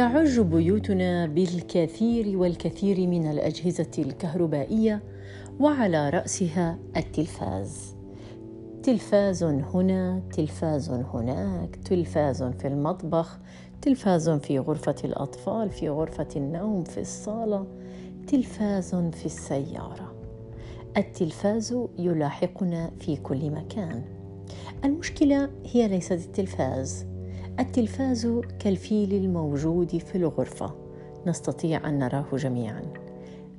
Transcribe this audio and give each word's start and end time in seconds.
تعج 0.00 0.40
بيوتنا 0.40 1.26
بالكثير 1.26 2.38
والكثير 2.38 3.06
من 3.06 3.30
الأجهزة 3.30 3.90
الكهربائية 3.98 5.02
وعلى 5.60 6.10
رأسها 6.10 6.78
التلفاز. 6.96 7.94
تلفاز 8.82 9.42
هنا 9.44 10.22
تلفاز 10.32 10.90
هناك 10.90 11.76
تلفاز 11.76 12.42
في 12.42 12.68
المطبخ 12.68 13.38
تلفاز 13.82 14.30
في 14.30 14.58
غرفة 14.58 14.94
الأطفال 15.04 15.70
في 15.70 15.88
غرفة 15.88 16.28
النوم 16.36 16.84
في 16.84 17.00
الصالة 17.00 17.66
تلفاز 18.26 18.94
في 18.94 19.26
السيارة. 19.26 20.14
التلفاز 20.96 21.76
يلاحقنا 21.98 22.90
في 23.00 23.16
كل 23.16 23.50
مكان. 23.50 24.02
المشكلة 24.84 25.50
هي 25.66 25.88
ليست 25.88 26.12
التلفاز. 26.12 27.06
التلفاز 27.60 28.40
كالفيل 28.58 29.14
الموجود 29.14 29.96
في 29.98 30.18
الغرفة. 30.18 30.74
نستطيع 31.26 31.88
أن 31.88 31.98
نراه 31.98 32.26
جميعا. 32.36 32.82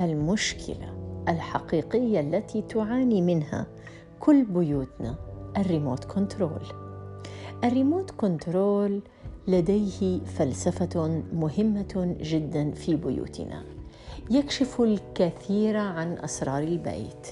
المشكلة 0.00 1.22
الحقيقية 1.28 2.20
التي 2.20 2.62
تعاني 2.62 3.22
منها 3.22 3.66
كل 4.20 4.44
بيوتنا 4.44 5.18
الريموت 5.56 6.04
كنترول. 6.04 6.62
الريموت 7.64 8.10
كنترول 8.10 9.02
لديه 9.48 10.20
فلسفة 10.24 11.22
مهمة 11.32 12.16
جدا 12.20 12.70
في 12.70 12.96
بيوتنا. 12.96 13.64
يكشف 14.30 14.80
الكثير 14.80 15.76
عن 15.76 16.12
أسرار 16.12 16.62
البيت. 16.62 17.26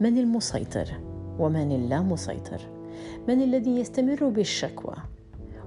من 0.00 0.18
المسيطر 0.18 1.00
ومن 1.38 1.72
اللا 1.72 2.02
مسيطر 2.02 2.60
من 3.28 3.42
الذي 3.42 3.80
يستمر 3.80 4.28
بالشكوى؟ 4.28 4.94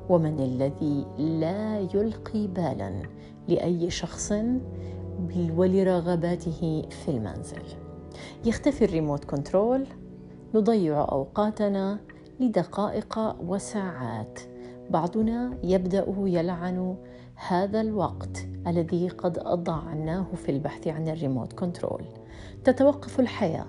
ومن 0.10 0.40
الذي 0.40 1.05
لا 1.18 1.80
يلقي 1.80 2.48
بالا 2.48 3.02
لأي 3.48 3.90
شخص 3.90 4.34
ولرغباته 5.55 6.84
في 6.90 7.12
المنزل. 7.12 7.63
يختفي 8.46 8.85
الريموت 8.85 9.26
كنترول 9.26 9.85
نضيع 10.55 11.02
أوقاتنا 11.02 11.99
لدقائق 12.40 13.35
وساعات. 13.48 14.40
بعضنا 14.90 15.57
يبدأ 15.63 16.05
يلعن 16.18 16.96
هذا 17.48 17.82
الوقت 17.82 18.48
الذي 18.68 19.07
قد 19.10 19.38
أضعناه 19.38 20.26
في 20.35 20.52
البحث 20.52 20.88
عن 20.88 21.07
الريموت 21.07 21.54
كنترول. 21.54 22.04
تتوقف 22.63 23.20
الحياة. 23.20 23.66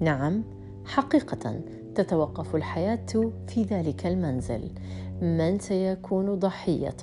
نعم 0.00 0.42
حقيقه 0.84 1.60
تتوقف 1.94 2.56
الحياة 2.56 3.06
في 3.48 3.62
ذلك 3.62 4.06
المنزل. 4.06 4.70
من 5.22 5.58
سيكون 5.58 6.38
ضحية 6.38 6.96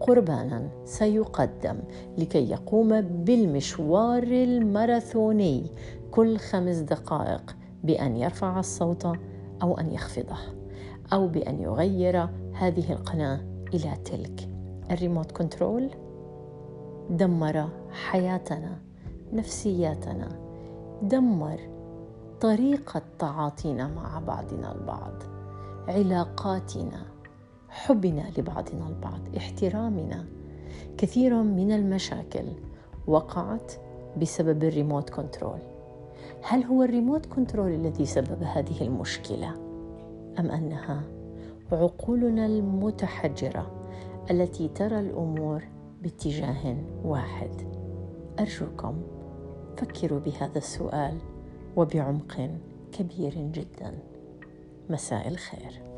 قربانا 0.00 0.68
سيقدم 0.84 1.76
لكي 2.18 2.50
يقوم 2.50 3.00
بالمشوار 3.00 4.22
الماراثوني 4.22 5.66
كل 6.10 6.38
خمس 6.38 6.76
دقائق 6.76 7.56
بأن 7.84 8.16
يرفع 8.16 8.58
الصوت 8.58 9.06
أو 9.62 9.78
أن 9.78 9.92
يخفضه 9.92 10.36
أو 11.12 11.28
بأن 11.28 11.60
يغير 11.60 12.28
هذه 12.52 12.92
القناة 12.92 13.40
إلى 13.74 13.96
تلك. 14.04 14.48
الريموت 14.90 15.32
كنترول 15.32 15.90
دمر 17.10 17.68
حياتنا 17.90 18.78
نفسياتنا 19.32 20.28
دمر 21.02 21.60
طريقة 22.40 23.02
تعاطينا 23.18 23.88
مع 23.88 24.18
بعضنا 24.18 24.72
البعض 24.72 25.22
علاقاتنا 25.88 27.11
حبنا 27.72 28.22
لبعضنا 28.38 28.88
البعض 28.88 29.20
احترامنا 29.36 30.24
كثير 30.98 31.42
من 31.42 31.72
المشاكل 31.72 32.44
وقعت 33.06 33.72
بسبب 34.20 34.64
الريموت 34.64 35.10
كنترول. 35.10 35.58
هل 36.42 36.64
هو 36.64 36.82
الريموت 36.82 37.26
كنترول 37.26 37.70
الذي 37.72 38.06
سبب 38.06 38.42
هذه 38.42 38.82
المشكلة 38.82 39.54
أم 40.38 40.50
أنها 40.50 41.02
عقولنا 41.72 42.46
المتحجرة 42.46 43.70
التي 44.30 44.68
ترى 44.68 45.00
الأمور 45.00 45.64
باتجاه 46.02 46.76
واحد؟ 47.04 47.50
أرجوكم 48.40 49.02
فكروا 49.76 50.20
بهذا 50.20 50.58
السؤال 50.58 51.18
وبعمق 51.76 52.50
كبير 52.92 53.34
جدا. 53.34 53.98
مساء 54.90 55.28
الخير. 55.28 55.91